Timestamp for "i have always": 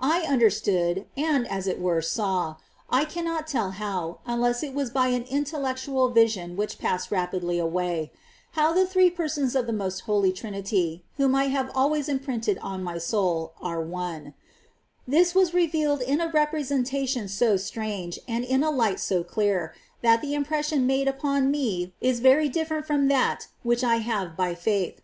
11.34-12.08